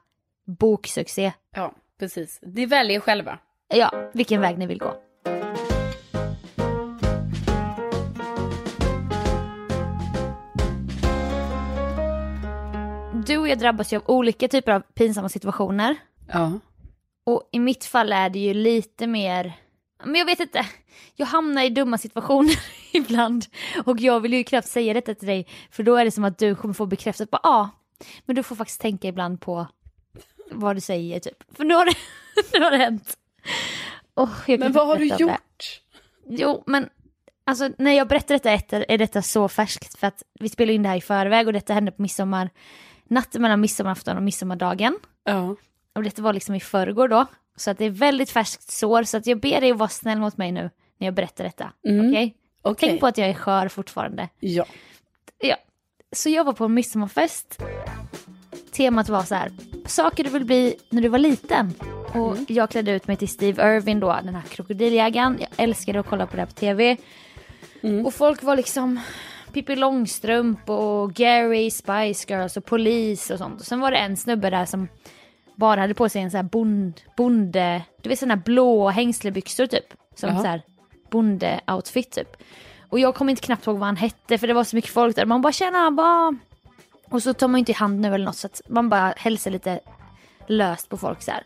[0.45, 1.34] boksuccé.
[1.56, 2.39] Ja, precis.
[2.41, 3.39] Ni väljer själva.
[3.67, 4.95] Ja, vilken väg ni vill gå.
[13.25, 15.95] Du och jag drabbas ju av olika typer av pinsamma situationer.
[16.32, 16.60] Ja.
[17.23, 19.53] Och i mitt fall är det ju lite mer,
[20.03, 20.65] men jag vet inte,
[21.15, 22.60] jag hamnar i dumma situationer
[22.93, 23.45] ibland.
[23.86, 26.38] Och jag vill ju knappt säga detta till dig, för då är det som att
[26.38, 27.69] du kommer få bekräftat på ja,
[28.25, 29.67] men du får faktiskt tänka ibland på
[30.51, 31.43] vad du säger typ.
[31.58, 31.95] För nu har det,
[32.53, 33.17] nu har det hänt.
[34.15, 35.82] Oh, Men vad har du gjort?
[36.27, 36.89] Jo, men
[37.45, 40.84] alltså när jag berättar detta är, är detta så färskt för att vi spelar in
[40.84, 42.49] det här i förväg och detta hände på midsommar,
[43.03, 44.99] natten mellan midsommarafton och midsommardagen.
[45.23, 45.56] Ja.
[45.95, 47.25] Och detta var liksom i förrgår då.
[47.56, 49.03] Så att det är väldigt färskt sår.
[49.03, 51.73] Så att jag ber dig att vara snäll mot mig nu när jag berättar detta.
[51.88, 52.10] Mm.
[52.10, 52.36] Okej?
[52.62, 52.89] Okej.
[52.89, 54.29] Tänk på att jag är skör fortfarande.
[54.39, 54.65] Ja.
[55.38, 55.56] Ja.
[56.12, 57.63] Så jag var på en midsommarfest.
[58.71, 59.51] Temat var så här,
[59.93, 61.73] saker du vill bli när du var liten.
[62.13, 65.38] Och jag klädde ut mig till Steve Irwin då, den här krokodiljägaren.
[65.39, 66.97] Jag älskade att kolla på det här på tv.
[68.06, 68.99] Och folk var liksom
[69.53, 73.60] Pippi Långstrump och Gary, Spice Girls och polis och sånt.
[73.60, 74.88] Och sen var det en snubbe där som
[75.56, 79.65] bara hade på sig en sån här bond, bonde, du vet såna här blå hängslebyxor
[79.65, 79.93] typ.
[80.15, 80.41] Som Jaha.
[80.41, 80.62] så här
[81.10, 82.38] bonde-outfit typ.
[82.89, 85.15] Och jag kommer inte knappt ihåg vad han hette för det var så mycket folk
[85.15, 85.25] där.
[85.25, 86.36] Man bara tjena, bara...
[87.13, 89.13] Och så tar man ju inte i hand nu eller något så att man bara
[89.17, 89.80] hälsar lite
[90.47, 91.43] löst på folk så här.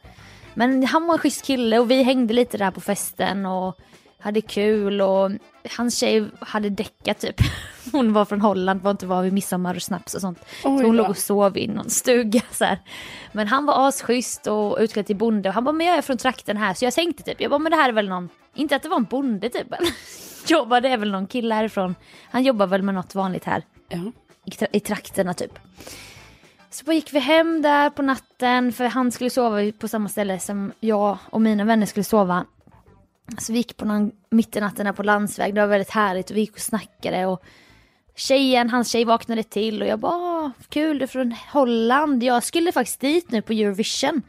[0.53, 3.79] Men han var en schysst kille och vi hängde lite där på festen och
[4.19, 5.31] hade kul och
[5.77, 7.35] hans tjej hade däckat typ.
[7.91, 10.39] Hon var från Holland, var inte var vid midsommar och snaps och sånt.
[10.41, 10.91] Oj så hon då.
[10.91, 12.79] låg och sov i någon stuga så här.
[13.31, 16.17] Men han var asschysst och utklädd till bonde och han bara, men jag är från
[16.17, 18.75] trakten här så jag tänkte typ, jag bara, men det här är väl någon, inte
[18.75, 19.67] att det var en bonde typ.
[20.47, 21.95] det är väl någon kille härifrån.
[22.31, 24.11] Han jobbar väl med något vanligt här Ja.
[24.47, 25.59] I, tra- i trakterna typ.
[26.69, 30.71] Så gick vi hem där på natten för han skulle sova på samma ställe som
[30.79, 32.45] jag och mina vänner skulle sova.
[33.37, 36.29] Så vi gick på någon mitt i natten där på landsväg, det var väldigt härligt
[36.29, 37.43] och vi gick och snackade och
[38.15, 42.43] tjejen, hans tjej vaknade till och jag bara "Åh, kul du är från Holland, jag
[42.43, 44.21] skulle faktiskt dit nu på Eurovision.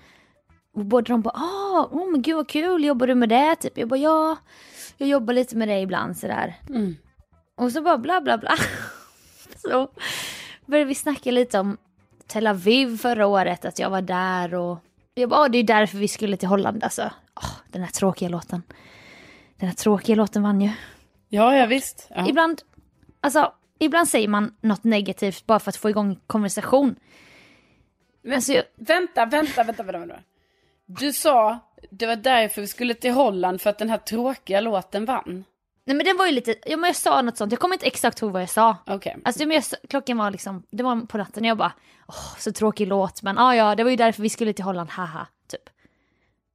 [0.74, 3.56] Och båda de bara ah, oh men gud vad kul, jobbar du med det?
[3.56, 3.78] Typ.
[3.78, 4.36] Jag bara ja,
[4.96, 6.54] jag jobbar lite med det ibland sådär.
[6.68, 6.96] Mm.
[7.56, 8.54] Och så bara bla bla bla.
[9.70, 9.88] Så
[10.66, 11.76] började vi snacka lite om
[12.26, 14.78] Tel Aviv förra året, att jag var där och
[15.14, 17.10] jag bara, "Ah, det är därför vi skulle till Holland alltså.
[17.36, 18.62] Åh, den här tråkiga låten.
[19.56, 20.70] Den här tråkiga låten vann ju.
[21.28, 22.08] Ja, ja visst.
[22.14, 22.28] Ja.
[22.28, 22.62] Ibland,
[23.20, 26.96] alltså, ibland säger man något negativt bara för att få igång konversation.
[28.22, 30.20] Men, Alltså, jag, vänta, vänta, vänta, vänta, vänta.
[30.86, 31.58] Du sa,
[31.90, 35.44] det var därför vi skulle till Holland, för att den här tråkiga låten vann.
[35.88, 37.86] Nej men det var ju lite, ja men jag sa något sånt, jag kommer inte
[37.86, 38.76] exakt ihåg vad jag sa.
[38.86, 39.16] Okej.
[39.24, 41.72] Alltså men jag, klockan var liksom, det var på natten och jag bara,
[42.08, 44.90] åh så tråkig låt men ah, ja det var ju därför vi skulle till Holland,
[44.90, 45.70] haha, typ.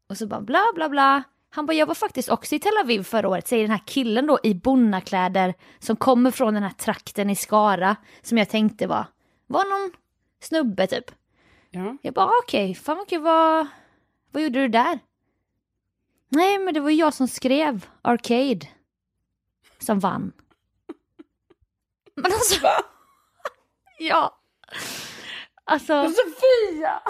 [0.10, 1.24] Och så bara bla bla bla.
[1.50, 4.28] Han bara, jag var faktiskt också i Tel Aviv förra året, säger den här killen
[4.28, 9.06] då i bonnakläder som kommer från den här trakten i Skara som jag tänkte var,
[9.48, 9.92] var någon
[10.42, 11.12] snubbe typ.
[11.70, 11.98] Ja.
[12.02, 13.68] Jag bara, okej, fan vad kul, vad,
[14.32, 15.00] vad gjorde du där?
[16.30, 18.68] Nej, men det var jag som skrev Arcade.
[19.86, 20.32] Som vann.
[22.16, 22.62] Men alltså...
[22.64, 22.74] Va?
[24.00, 24.38] Ja.
[25.66, 26.04] Alltså...
[26.04, 27.02] Sofia!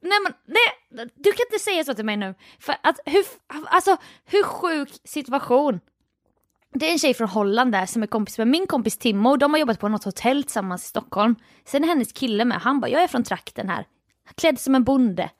[0.00, 2.34] Nej men nej, du kan inte säga så till mig nu.
[2.58, 3.24] För att hur,
[3.66, 5.80] alltså hur sjuk situation.
[6.70, 9.36] Det är en tjej från Holland där som är kompis med min kompis Timmo.
[9.36, 11.36] De har jobbat på något hotell tillsammans i Stockholm.
[11.64, 12.58] Sen är hennes kille med.
[12.58, 13.86] Han bara, jag är från trakten här.
[14.34, 15.30] Klädd som en bonde.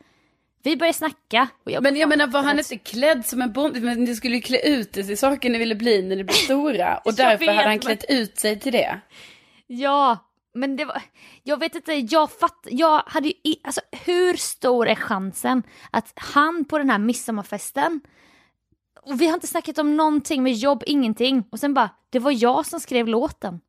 [0.65, 1.49] Vi börjar snacka.
[1.65, 3.81] Jag Men jag menar var han inte klädd som en bonde?
[3.81, 6.35] Men ni skulle ju klä ut er till saker ni ville bli när ni blev
[6.45, 6.97] stora.
[6.99, 9.01] Och därför hade han men- klätt ut sig till det.
[9.67, 10.19] Ja,
[10.55, 11.03] men det var,
[11.43, 16.65] jag vet inte, jag fatt, jag hade ju, alltså hur stor är chansen att han
[16.65, 18.01] på den här midsommarfesten,
[19.03, 22.43] och vi har inte snackat om någonting med jobb, ingenting, och sen bara, det var
[22.43, 23.61] jag som skrev låten.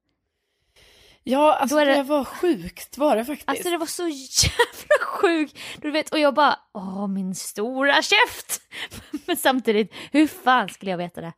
[1.27, 1.85] Ja, alltså det...
[1.85, 3.49] det- var sjukt var det faktiskt.
[3.49, 8.61] Alltså det var så jävla sjukt, du vet, och jag bara, åh min stora käft!
[9.25, 11.33] Men samtidigt, hur fan skulle jag veta det?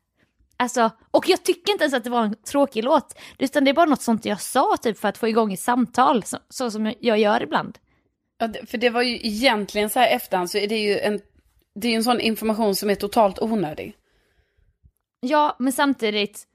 [0.58, 3.74] Alltså, och jag tycker inte ens att det var en tråkig låt, utan det är
[3.74, 6.94] bara något sånt jag sa typ för att få igång ett samtal, så, så som
[7.00, 7.78] jag gör ibland.
[8.38, 11.22] Ja, för det var ju egentligen så här efterhand så är det ju en,
[11.76, 13.96] det är ju en sån information som är totalt onödig.
[15.20, 16.48] Ja, men samtidigt,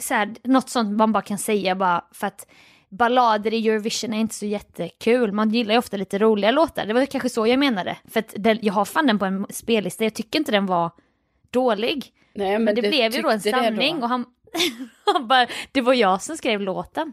[0.00, 2.46] så här, något sånt man bara kan säga bara för att
[2.88, 5.32] ballader i Eurovision är inte så jättekul.
[5.32, 6.86] Man gillar ju ofta lite roliga låtar.
[6.86, 7.96] Det var kanske så jag menade.
[8.04, 10.90] För att den, jag har fan den på en spellista, jag tycker inte den var
[11.50, 12.12] dålig.
[12.34, 14.24] Nej, men, Men det blev ju då en samling och han,
[15.14, 17.12] han bara, det var jag som skrev låten.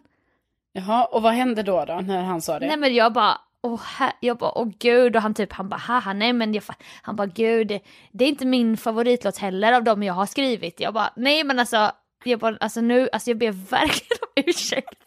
[0.73, 2.67] Jaha, och vad hände då då när han sa det?
[2.67, 5.77] Nej men jag bara, åh, här, jag bara, åh gud, och han typ, han bara,
[5.77, 6.63] haha, nej men jag,
[7.01, 10.79] han bara, gud, det, det är inte min favoritlåt heller av dem jag har skrivit.
[10.79, 11.91] Jag bara, nej men alltså,
[12.23, 15.04] jag bara, alltså nu, alltså jag ber verkligen om ursäkt.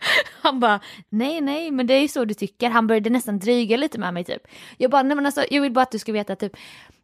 [0.42, 2.70] Han bara, nej nej men det är ju så du tycker.
[2.70, 4.42] Han började nästan dryga lite med mig typ.
[4.76, 6.56] Jag bara, nej men alltså jag vill bara att du ska veta typ,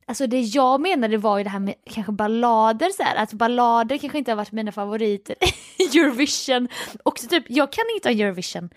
[0.06, 3.98] alltså det jag menade var ju det här med kanske ballader så här, att ballader
[3.98, 5.36] kanske inte har varit mina favoriter
[5.78, 6.68] i Eurovision.
[7.02, 8.70] Också typ, jag kan inte ha Eurovision.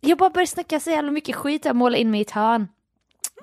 [0.00, 2.68] Jag bara började snacka så jävla mycket skit och måla in mig i ett hörn.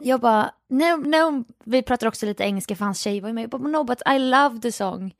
[0.03, 3.43] Jag bara, no, no, vi pratar också lite engelska för hans tjej var ju med.
[3.43, 5.13] Jag bara, no but I love the song.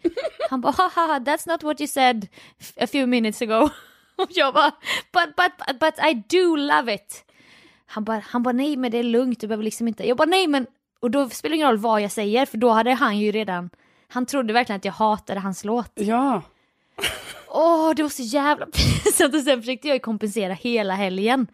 [0.49, 2.27] Han bara, haha, that's not what you said
[2.77, 3.69] a few minutes ago.
[4.23, 4.71] Och jag bara,
[5.13, 7.25] but, but, but I do love it.
[7.85, 10.07] Han bara, han bara, nej men det är lugnt, du behöver liksom inte.
[10.07, 10.67] Jag bara, nej men,
[10.99, 13.69] och då spelar det ingen roll vad jag säger för då hade han ju redan,
[14.07, 15.91] han trodde verkligen att jag hatade hans låt.
[15.95, 16.41] Ja.
[17.49, 21.47] Åh, det var så jävla pinsamt och sen försökte jag kompensera hela helgen.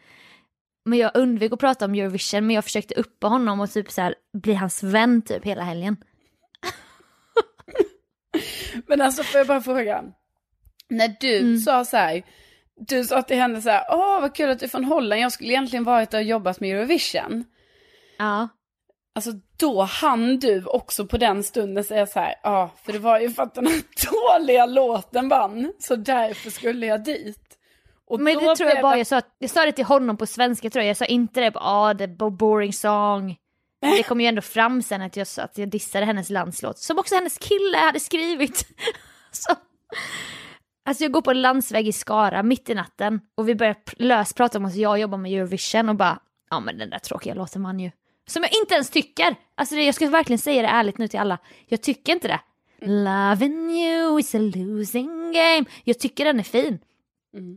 [0.85, 4.01] Men jag undvek att prata om Eurovision men jag försökte uppa honom och typ så
[4.01, 5.97] här bli hans vän typ hela helgen.
[8.87, 10.03] Men alltså får jag bara fråga.
[10.89, 11.57] När du Mm.
[11.59, 12.23] sa så här,
[12.77, 15.31] du sa till henne så här, åh vad kul att du är från Holland, jag
[15.31, 17.45] skulle egentligen varit och jobbat med Eurovision.
[18.17, 18.49] Ja.
[19.15, 23.19] Alltså då hann du också på den stunden säga så här, ja för det var
[23.19, 23.81] ju för att den här
[24.39, 27.57] dåliga låten vann, så därför skulle jag dit.
[28.09, 30.25] Och Men då det tror jag bara jag sa, jag sa det till honom på
[30.25, 33.37] svenska tror jag, jag sa inte det på ah det är boring song.
[33.81, 37.15] Det kom ju ändå fram sen att jag, att jag dissade hennes landslåt, som också
[37.15, 38.67] hennes kille hade skrivit.
[39.31, 39.55] så.
[40.87, 44.57] Alltså jag går på landsväg i Skara mitt i natten och vi börjar pr- lösprata
[44.57, 46.19] om att jag jobbar med Eurovision och bara,
[46.49, 47.91] ja men den där tråkiga låten vann ju.
[48.27, 49.35] Som jag inte ens tycker!
[49.55, 52.39] Alltså det, jag ska verkligen säga det ärligt nu till alla, jag tycker inte det.
[52.85, 55.65] Loving you is a losing game.
[55.83, 56.79] Jag tycker den är fin.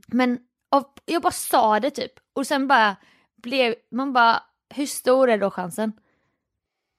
[0.06, 0.38] Men
[0.70, 2.96] av, jag bara sa det typ och sen bara
[3.42, 4.42] blev man bara,
[4.74, 5.92] hur stor är då chansen?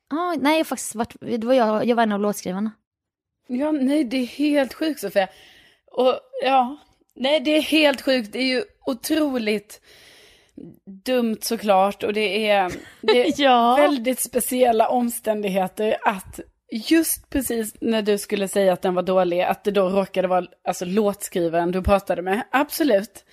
[0.09, 2.71] Ah, nej, jag faktiskt varit, det var jag, jag var en av låtskrivarna.
[3.47, 5.27] Ja, nej det är helt sjukt Sofia.
[5.91, 6.77] Och ja,
[7.15, 9.81] nej det är helt sjukt, det är ju otroligt
[11.05, 13.75] dumt såklart och det är, det är Ja.
[13.75, 16.39] väldigt speciella omständigheter att
[16.71, 20.45] just precis när du skulle säga att den var dålig, att det då råkade vara
[20.67, 22.41] alltså, låtskrivaren du pratade med.
[22.51, 23.25] Absolut.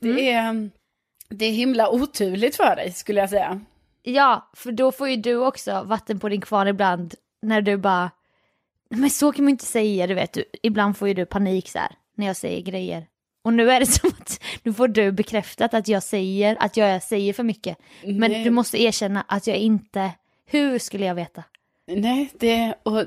[0.00, 0.70] Det, är,
[1.28, 3.60] det är himla oturligt för dig skulle jag säga.
[4.02, 8.10] Ja, för då får ju du också vatten på din kvarn ibland när du bara,
[8.90, 11.78] men så kan man inte säga, du vet, du, ibland får ju du panik så
[11.78, 13.06] här när jag säger grejer.
[13.44, 17.02] Och nu är det som att nu får du bekräftat att jag säger att jag
[17.02, 17.78] säger för mycket.
[18.04, 18.44] Men Nej.
[18.44, 20.10] du måste erkänna att jag inte,
[20.46, 21.44] hur skulle jag veta?
[21.86, 23.04] Nej, det, och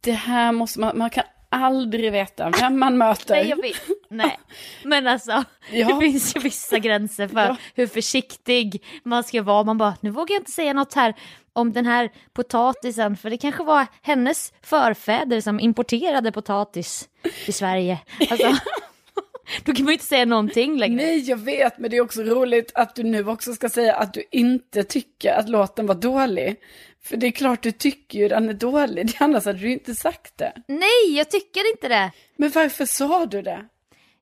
[0.00, 3.34] det här måste man, man kan aldrig veta vem man möter.
[3.34, 3.76] Nej, jag vet.
[4.10, 4.38] Nej,
[4.84, 5.86] men alltså Ja.
[5.88, 7.56] det finns ju vissa gränser för Ja.
[7.74, 9.64] hur försiktig man ska vara.
[9.64, 11.14] Man bara, nu vågar jag inte säga något här
[11.52, 17.08] om den här potatisen, för det kanske var hennes förfäder som importerade potatis
[17.44, 17.98] till Sverige.
[18.30, 18.56] Alltså,
[19.64, 20.96] Då kan man ju inte säga någonting längre.
[20.96, 24.14] Nej, jag vet, men det är också roligt att du nu också ska säga att
[24.14, 26.56] du inte tycker att låten var dålig.
[27.04, 30.38] För det är klart du tycker ju den är dålig, annars hade du inte sagt
[30.38, 30.52] det.
[30.68, 32.10] Nej, jag tycker inte det.
[32.36, 33.68] Men varför sa du det?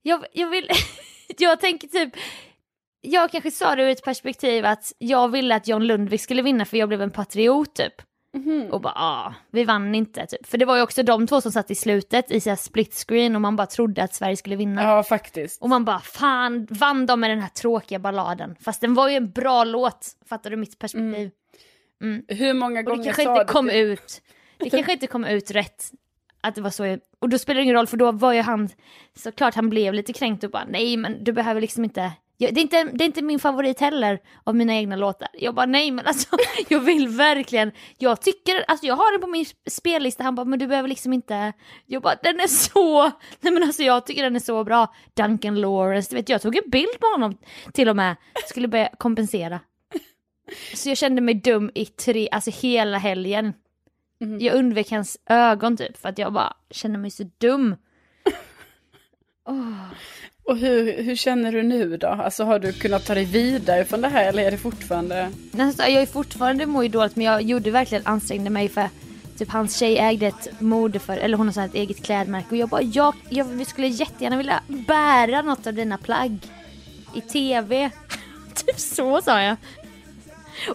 [0.03, 0.69] Jag, jag vill,
[1.38, 2.14] jag tänker typ,
[3.01, 6.64] jag kanske sa det ur ett perspektiv att jag ville att John Lundvik skulle vinna
[6.64, 7.95] för jag blev en patriot typ.
[8.33, 8.69] Mhm.
[8.73, 10.47] Och bara, ah, vi vann inte typ.
[10.47, 12.95] För det var ju också de två som satt i slutet i så här split
[12.95, 14.83] screen och man bara trodde att Sverige skulle vinna.
[14.83, 15.62] Ja, faktiskt.
[15.62, 18.57] Och man bara, fan, vann de med den här tråkiga balladen?
[18.61, 21.31] Fast den var ju en bra låt, fattar du mitt perspektiv?
[22.28, 23.78] Hur många Och det gånger kanske sa inte kom det?
[23.78, 24.22] ut,
[24.58, 25.90] det kanske inte kom ut rätt.
[26.40, 28.68] Att det var så, och då spelar det ingen roll för då var ju han,
[29.16, 32.60] såklart han blev lite kränkt och bara nej men du behöver liksom inte, jag, det,
[32.60, 35.28] är inte det är inte min favorit heller av mina egna låtar.
[35.32, 36.36] Jag bara nej men alltså
[36.68, 40.58] jag vill verkligen, jag tycker, alltså jag har den på min spellista, han bara men
[40.58, 41.52] du behöver liksom inte,
[41.86, 43.02] jag bara den är så,
[43.40, 44.94] nej men alltså jag tycker den är så bra.
[45.14, 47.36] Duncan Lawrence, du vet jag tog en bild på honom
[47.72, 49.60] till och med, skulle börja kompensera.
[50.74, 53.52] Så jag kände mig dum i tre, alltså hela helgen.
[54.40, 57.76] Jag undvek hans ögon typ för att jag bara kände mig så dum.
[60.44, 62.08] Och hur, hur känner du nu då?
[62.08, 65.30] Alltså har du kunnat ta dig vidare från det här eller är det fortfarande?
[65.58, 68.88] Alltså, jag är fortfarande mår ju dåligt men jag gjorde verkligen ansträngde mig för
[69.38, 72.48] typ hans tjej ägde ett mode för, eller hon har så här ett eget klädmärke
[72.50, 76.38] och jag bara jag, jag vi skulle jättegärna vilja bära något av dina plagg
[77.14, 77.90] i tv.
[78.54, 79.56] typ så sa jag.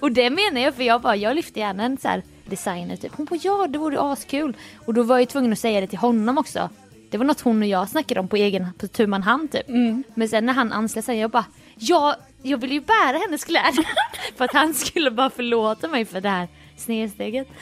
[0.02, 3.16] Och det menar jag för jag bara jag lyfter gärna en så här designer typ.
[3.16, 4.58] Hon bara ja det vore askul.
[4.86, 6.70] Och då var jag tvungen att säga det till honom också.
[7.12, 9.68] Det var något hon och jag snackade om på egen, på tu man hand typ.
[10.16, 11.46] Men sen när han anslöt sig jag bara
[11.76, 13.88] ja jag vill ju bära hennes kläder.
[14.38, 17.48] för att han skulle bara förlåta mig för det här snedsteget.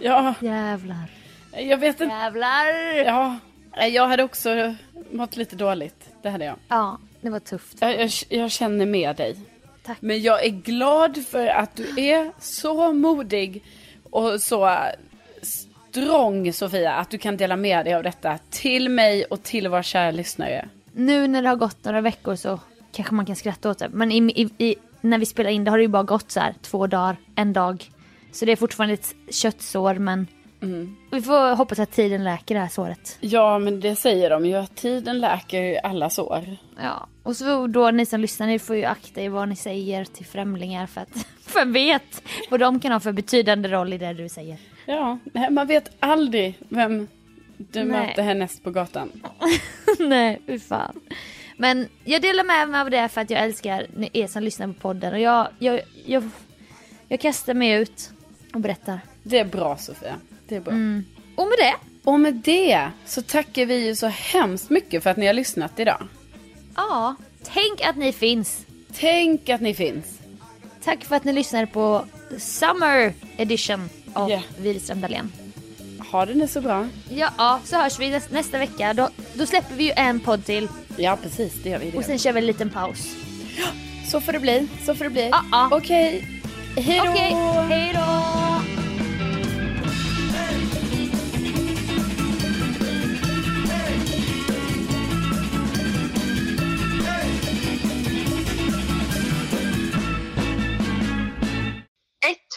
[0.00, 1.04] Ja, Jävlar.
[1.52, 2.14] jag vet inte.
[2.14, 2.66] Jävlar.
[3.04, 3.38] Ja,
[3.86, 4.74] jag hade också
[5.10, 6.10] mått lite dåligt.
[6.22, 6.56] Det hade jag.
[6.68, 7.76] Ja, det var tufft.
[7.80, 9.36] Jag, jag, jag känner med dig.
[9.82, 9.98] Tack.
[10.00, 13.64] Men jag är glad för att du är så modig
[14.10, 14.78] och så
[15.90, 16.92] strong Sofia.
[16.92, 20.68] Att du kan dela med dig av detta till mig och till våra kära lyssnare.
[20.92, 22.60] Nu när det har gått några veckor så
[22.92, 23.88] kanske man kan skratta åt det.
[23.88, 26.40] Men i, i, i, när vi spelar in det har det ju bara gått så
[26.40, 27.90] här två dagar, en dag.
[28.32, 30.26] Så det är fortfarande ett köttsår men
[31.10, 33.18] vi får hoppas att tiden läker det här såret.
[33.20, 36.56] Ja, men det säger de ju att tiden läker alla sår.
[36.82, 40.04] Ja, och så då ni som lyssnar, ni får ju akta er vad ni säger
[40.04, 44.12] till främlingar för att vem vet vad de kan ha för betydande roll i det
[44.12, 44.58] du säger.
[44.86, 45.18] Ja,
[45.50, 47.08] man vet aldrig vem
[47.56, 48.06] du Nej.
[48.06, 49.12] möter härnäst på gatan.
[49.98, 51.00] Nej, fy fan.
[51.56, 54.74] Men jag delar med mig av det för att jag älskar er som lyssnar på
[54.74, 56.30] podden och jag, jag, jag,
[57.08, 58.10] jag kastar mig ut
[58.54, 59.00] och berättar.
[59.22, 60.14] Det är bra Sofia.
[60.52, 60.74] Det är bra.
[61.36, 65.16] Och med det, Och med det så tackar vi ju så hemskt mycket för att
[65.16, 66.08] ni har lyssnat idag.
[66.76, 68.66] ja, tänk att ni finns.
[68.98, 70.04] Tänk att ni finns.
[70.84, 72.04] Tack för att ni lyssnade på
[72.38, 74.42] Summer Edition av Ja.
[74.58, 75.32] Wihlström Dahlén.
[76.10, 76.88] Ha det nu så bra.
[77.10, 78.94] Ja, ja, så hörs vi näs- nästa vecka.
[78.94, 81.52] Då, då släpper vi ju en podd till Ja, precis.
[81.62, 81.90] Det gör vi.
[81.90, 83.14] Det och sen kör vi en liten paus.
[84.10, 84.68] Så får det bli.
[84.86, 85.28] Så får det bli.
[85.28, 85.68] Ja, ja.
[85.72, 86.28] Okej.
[86.76, 87.10] Hej då.
[87.10, 87.32] Okej,
[87.68, 88.81] hej då!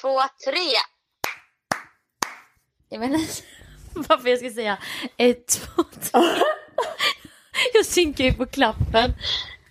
[0.06, 0.20] Två,
[0.52, 0.72] tre.
[2.90, 3.20] Jag inte
[4.10, 4.78] varför jag ska säga
[5.18, 6.22] ett, två, tre.
[7.74, 9.12] Jag synkar ju på klappen.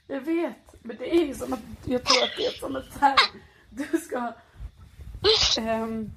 [0.06, 0.56] Jag vet.
[0.82, 3.16] Men det är ju som att jag tror att det är som ett här.
[3.70, 4.32] Du ska...
[5.60, 6.10] Ehm,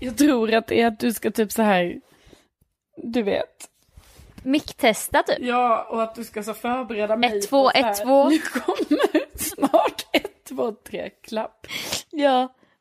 [0.00, 2.00] jag tror att det är att du ska typ så här.
[2.96, 3.70] Du vet.
[4.42, 5.38] Micktesta typ.
[5.40, 7.38] Ja, och att du ska så förbereda mig.
[7.38, 8.28] Ett, två, ett, två.
[8.28, 11.66] Nu kommer snart ett, två, tre, klapp.
[12.10, 12.48] Ja,